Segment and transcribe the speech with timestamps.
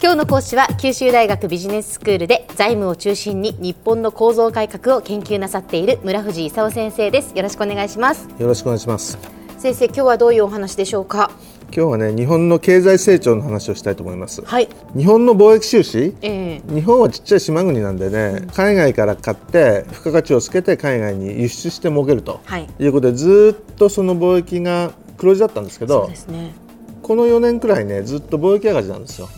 [0.00, 7.36] 今日の講師は九州大学ビジネススクールで財務を中心に日本の構造改革を研究なさっている村藤勲先生です。
[7.36, 8.28] よろしくお願いします。
[8.38, 9.18] よろしくお願いします。
[9.58, 11.32] 先生今日はどういうお話でしょうか？
[11.74, 14.40] 今日はね日本の経済成長の話をしたいと思います。
[14.42, 14.68] はい。
[14.96, 22.68] 日本の貿易収支、え日本はちっちゃい島国なんでね、海外から買って付加価値をつけて海外に輸出して儲けると、はい。
[22.78, 26.54] い、うことでずっとその貿易が黒字だったんですけそうどですね。
[27.02, 29.28] この4年くらいねずっと貿易赤字なんですよ、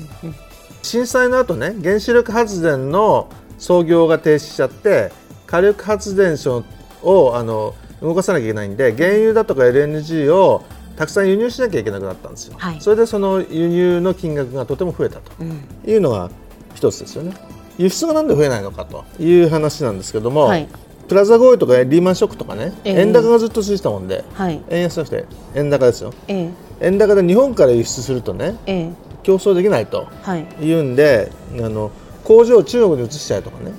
[0.82, 5.12] 震災の後ね原子力発電の操業が停止しちゃって
[5.46, 6.64] 火力発電所
[7.02, 10.64] をあの動かさなきゃいけないんで原油だとか LNG を
[10.96, 12.80] たくさん輸入しなきゃいけなくなったんですよ、はい。
[12.80, 15.64] それでその輸入の金額がとても増えたとうん。
[15.86, 16.30] いうのが
[16.74, 17.34] 一つですよね。
[17.78, 20.68] 輸出がなんで増えないのかという話なんですけども、はい。
[21.08, 23.00] プラザ合意とかリーマンショックとかね、ええ。
[23.00, 24.60] 円高がずっと続いてたもんではい。
[24.68, 26.12] 円安じゃなくて円高ですよ。
[26.28, 26.50] ええ。
[26.82, 30.46] 円高で日本から輸出するとねええ競争できないとはい。
[30.60, 31.90] いうんであの
[32.24, 33.72] 工場を中国に移しちゃえとかね、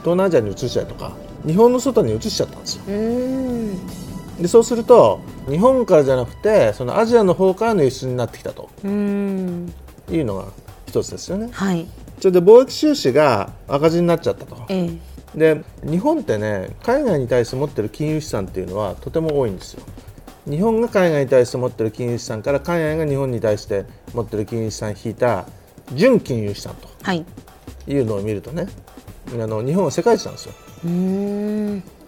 [0.00, 1.12] 東南アジアに移しちゃえとか
[1.46, 2.82] 日本の外に移しちゃったんですよ。
[4.40, 10.46] でそうすると日本からじゃなくてそのアジアの方からの輸出になってきたというのが
[10.86, 11.48] 一つですよね。
[11.52, 11.86] はい。
[12.18, 14.56] それで貿易収支が赤字になっちゃったと。
[14.68, 15.18] ええ。
[15.34, 19.82] で日本ってね海外に対して持ってる金融資産っていうのはとても多いんですよ
[20.48, 25.46] 日本が海外に対して持ってる金融資産から海外が日本に対して持ってる金融資産を引いた
[25.94, 27.24] 純金融資産とはい。
[27.86, 28.66] いうのを見るとね
[29.32, 30.54] あの日本は世界一なんですよ。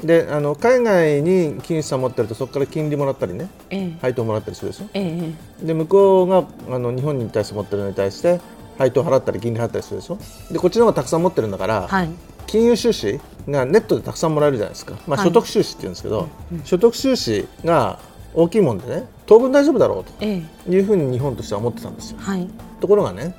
[0.07, 3.99] であの海外に金融資産持ってるとそこから金利もらったりねええ。
[4.01, 4.87] 配当もらったりするでしょ？
[4.95, 8.41] ええで向こうがあの日本に対して持ってるのに対して
[8.79, 10.19] 配当払ったり金利払ったりするでしょ？
[10.51, 12.09] でこっちの方がたくさん持ってるんだから、はい。
[12.47, 15.29] 金融収支がネットでたくさんもらえるじゃないですか、まあ、はい。
[15.29, 16.29] 所得収支って言うんですけど、
[16.65, 17.99] 所得収支が
[18.35, 20.43] 大きいもんでね当分大丈夫だろうええ。
[20.65, 22.19] というふうに日本としては思ってたんですよ。
[22.21, 22.49] はい。
[22.81, 23.35] ところがね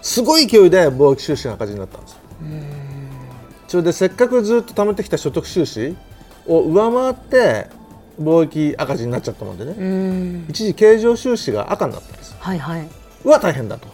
[0.00, 2.18] すごい勢いで貿易収支が赤字になったんですよ。
[3.68, 5.96] それでせっかくずっと貯めてきた所得収支
[6.46, 7.68] を上回って
[8.20, 12.88] 貿易赤字になっちゃったもんでね、一時経常収支が赤になったんですはいはい。
[13.24, 13.88] うわ大変だと、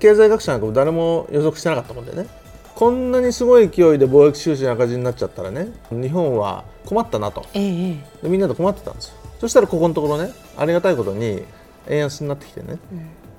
[0.00, 2.26] 経済学者なんかも誰も予測してなかったもんでね。
[2.74, 7.46] こんなにすごい勢いで貿易収支が赤字になっちゃったらね日本は困ったなと。
[7.54, 11.42] ええみんなで困ってたんですよそしたらここのところねありがたいことに
[11.88, 12.78] 円安になってきてね、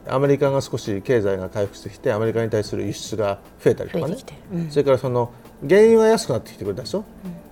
[0.07, 4.15] アメリカが少し経済が回復してきてアメリカに対する輸出が増えたりとかね。
[4.53, 4.69] うん。
[4.69, 5.31] それからその
[5.67, 7.03] 原油が安くなってきてくれたでしょ、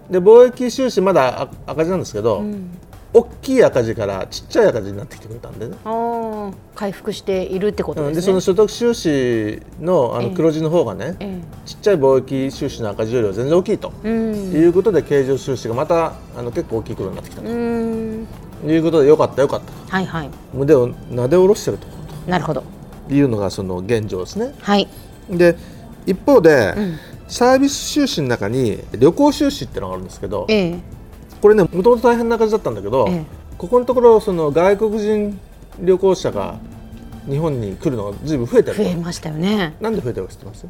[0.10, 2.44] で貿易収支まだあ赤字なんですけど、
[3.16, 5.78] 大きい赤字からちっちゃい赤字になってきてくれたんでね。
[6.76, 10.30] 回復しているってことうんでねですその所得収支のあええ。
[10.30, 14.52] の黒字の方がね、えちっちゃい貿易収支の赤字よりは全然大きいと、えうん。
[14.52, 17.48] いうことで経常収支がまたあの結構大きいことになってきたと。
[17.48, 18.28] うーん。
[18.68, 19.72] いうことでよかったよかった。
[19.72, 20.30] とはいはい。
[20.54, 21.88] 胸をなで下ろしてると。
[22.28, 22.64] なるほど。
[23.08, 24.54] というのがその現状ですね。
[24.60, 24.90] はい。
[25.30, 25.56] で
[26.06, 27.00] 一方で、ん。
[27.28, 30.80] サービス収支の中に旅行収支ってのがあるんですけどええ
[31.46, 33.24] これねもともと大変な赤字だったんだけど、ええ。
[33.56, 35.40] ここのところその外国人
[35.80, 36.56] 旅行者が
[37.30, 39.76] 日本に来るのがずいぶん増えてると増えましたよね。
[39.80, 40.66] なんで増えてるか知ってます？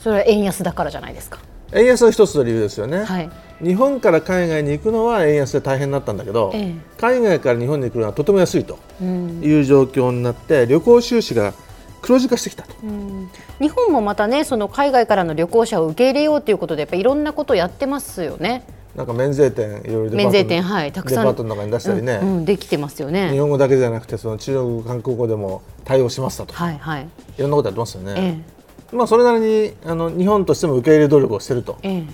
[0.00, 1.38] それは円安だからじゃないですか。
[1.72, 3.30] 円安は一つの理由ですよね、はい。
[3.62, 6.74] 日本から海外に行くのは円安で大変になったんだけど、ええ。
[6.98, 9.40] 海外から日本に来るのはとても安いとうん。
[9.40, 11.54] いう状況になって旅行収支が
[12.00, 13.30] 黒字化してきたと、うん。
[13.60, 18.64] 日本もまたねその海外からの旅行者を受け入れようということでやっぱいろんなことやってますよね
[18.94, 21.24] なんか免税店いろいろ免税店はいたくさん。
[21.24, 26.52] デパートの中に出したりね、うんうんできてますよ日ね本語だけじゃなくてその中国語韓国語でも対応しましたと。
[26.52, 27.08] はいはい。
[27.38, 28.44] いろんなことやってますよね、
[28.92, 31.78] えまあそれなりにあの日本としても受け入れ努力をしてると。
[31.82, 32.06] ええ。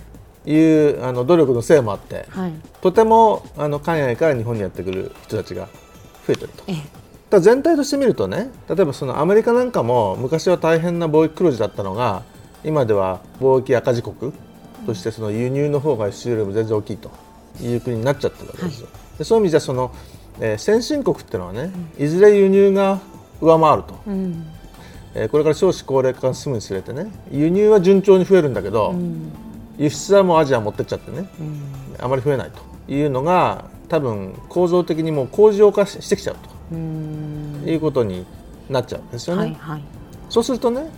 [0.47, 2.53] えいうあの努力のせいもあってはい。
[2.81, 5.69] とてもあの海外から日本にやってくる人たちが
[6.27, 6.65] 増えてると。
[6.69, 6.99] ええ。
[7.31, 12.23] ただ全体として見るとね例えばそのアメリカなんかも昔は大変な貿易黒字だったのが
[12.65, 14.33] 今では貿易赤字国
[14.87, 17.11] としてその輸入の方が輸出よりも全然大きいと。
[17.61, 17.75] い。
[17.75, 18.89] う国になっちゃってるわけですよ。
[19.19, 19.93] でそういう意味じゃその、
[20.41, 23.01] えー先進国っていうのはねいずれ輸入が
[23.41, 24.47] 上回ると、うん。
[25.15, 28.95] えーこれから少子高齢化が進むにつれてね輸入は順調に増えるんだけど、
[29.79, 31.29] 輸出はもうアジア持ってっちゃってね、
[31.99, 32.69] あまり増えないと。
[32.93, 36.37] いうのが多分構造的にもう工場化してきちゃう
[36.73, 37.61] うん。
[37.65, 38.25] ということに
[38.71, 39.43] なっちゃうんですよね。
[39.43, 39.83] はいはい。
[40.31, 40.91] そうするとね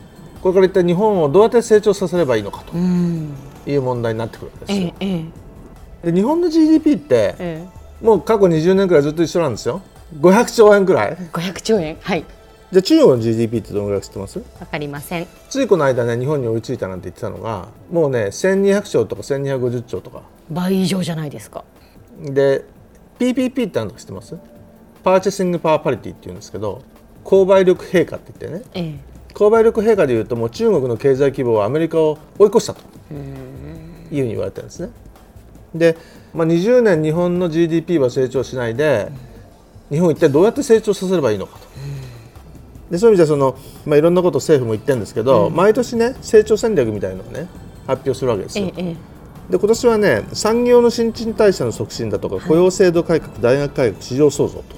[0.43, 2.73] これから一体日本をどうやって成長させればいいのかと。
[2.73, 3.35] うん
[3.70, 4.94] いう問題になってくるわけですよ。
[5.00, 5.06] ええ。
[5.06, 5.25] え
[6.08, 6.12] え。
[6.12, 7.67] で日本の GDP ってえ
[8.00, 9.82] もう過去20年くらいずっと一緒なんですよ。
[10.19, 11.17] 500兆円くらい。
[11.20, 11.96] え500兆円？
[12.00, 12.25] はい。
[12.72, 14.38] じゃあ中国の GDP ってどのぐらい知ってます？
[14.38, 15.26] わかりません。
[15.49, 20.22] ついこの間ね日本に追いついたなんて言ってたのがもうね1200兆とか1250兆とか。
[20.50, 21.64] 倍以上じゃないですか。
[22.22, 22.64] で
[23.19, 24.37] PPP ってあるのか知ってます？
[25.05, 26.82] パーチェシングパワーパリティって言うんですけど
[27.25, 28.64] 購買力陛下って言ってね。
[28.75, 29.10] ええ
[29.41, 32.87] 購買力陛下でいうともう中国の経済規模はアメリカを追い越したという
[34.11, 34.91] ふうに言われてるんですね。
[35.75, 35.97] で、
[36.35, 39.11] まあ、20年日本の GDP は成長しないで
[39.89, 41.67] 日本一体どうやって成長させればいいのかと。
[42.91, 43.57] でそういう意味ではその、
[43.87, 47.49] まあ、いろんなことを政府も言ってるんですけど、毎年ね成長戦略みたいなのをね
[47.87, 48.71] 発表するわけですよ。
[48.77, 48.97] ええ
[49.49, 54.77] で今年はね産業の新陳代謝の促進だとか雇用制度改革、大学改革市場創造と、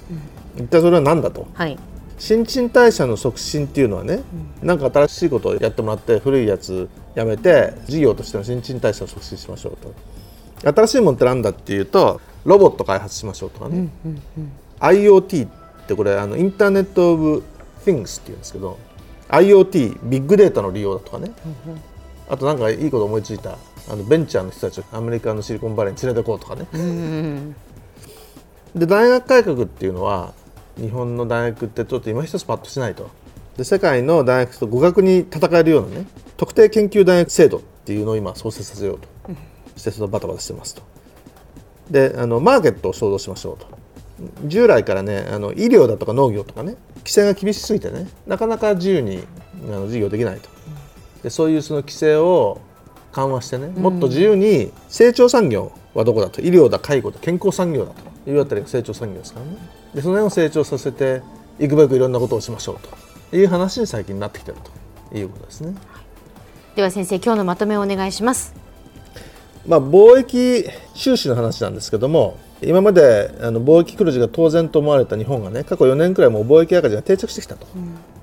[0.56, 1.49] 一体それは何だと。
[1.53, 1.76] はい
[2.22, 4.20] 新陳代謝の促進っていうのはね、
[4.62, 9.76] なんか新しいことをやってもらって古いやつやめて事業としての新陳代謝を促進しましょう
[10.62, 10.72] と。
[10.72, 13.88] 新しいものって何だっていうとロボット開発しましょうとかね、
[14.78, 15.50] IoT っ
[15.88, 17.42] てこれあのインターネット・オブ・
[17.84, 18.78] フィングスっていうんですけど
[19.28, 21.32] IoT ビッグデータの利用だとかね、
[22.28, 23.58] あとなんかいいこと思いついた。
[23.90, 26.68] あのベンチャーの人たちをアメリカのシリコンバレーに連れてこうとかね、
[28.76, 30.34] で大学改革っていうのは
[30.78, 33.10] 日本の大学ってちょっと今一つパッとしないと。
[33.56, 39.08] で世界の大学と互角に戦えるようなね特定研究大学制度っていうのを今創設させようと。
[39.76, 40.82] してそのバタバタしてますと。
[41.90, 43.66] であのマーケットを創造しましょうと。
[44.46, 49.25] 従来からねあの医療だとか農業とかね規制が厳しすぎてねなかなか自由に
[49.68, 50.48] あの事業できないと。
[51.22, 52.60] でそういうその規制を
[53.12, 56.40] 緩和してねもっと自由に成長産業はどこだと。
[56.40, 59.56] 医療だ介護だ健康産業だというあたりが成長産業ですからね
[59.94, 61.22] でその辺を成長させて
[61.58, 62.78] いくべくいろんなことをしましょう
[63.30, 64.58] という話に最近なってきてる
[65.10, 65.74] ということですね。
[66.74, 68.54] では先生今日のまとめをお願いします。
[69.66, 77.66] まあ、貿易収支の話なんですけども今まであの貿易黒字が当然と思われた日本がね過去4年くらいもう貿易赤字が定着してきたと、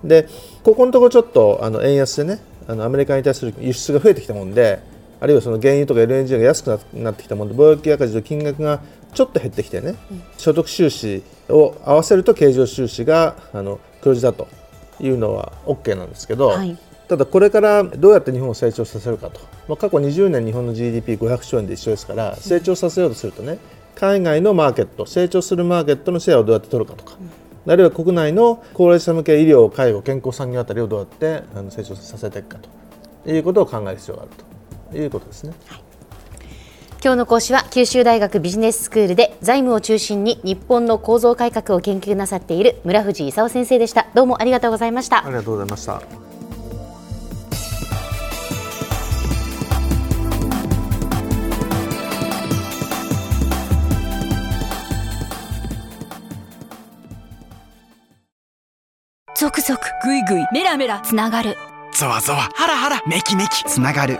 [0.03, 0.27] で
[0.63, 4.79] ここのところちょっとあの円安でねあのアメリカに対する輸出が増えてきたもんで
[5.21, 8.81] あるいはその原油とか LNG が安くななってきたもんで貿易赤字の金額が
[9.13, 9.95] ちょっと減ってきてね、
[10.37, 14.47] 所得収支を合わせると経常収支があの黒字だと
[14.99, 16.77] いうのは OK なんですけど、はい。
[17.07, 23.57] ただこれからどうやって日本を成長させるかと、まあ、過去20年日本の GDP500 兆円で一緒ですから成長させようとするとね
[23.95, 27.17] 海外のマーケット成長するマーケットのシェアをどうやって取るかとか、
[27.67, 32.59] あるいは国内の高齢者向け医療介護健康産業あたりをどうやってあの成長させていくか
[33.25, 34.45] ということを考える必要があると
[34.97, 35.53] いうことですね。
[37.01, 44.07] 今日の講師は九州大学ビジネススクールで財務を中心に日本の構造改革を研究なさっている村藤勲先生でした。
[44.13, 45.25] どうもありがとうございました。
[45.25, 46.01] ありがとうございました。
[59.37, 61.55] ゾクゾクグイグイメラメラつながる。
[61.93, 64.19] ゾワゾワハラハラメキメキつながる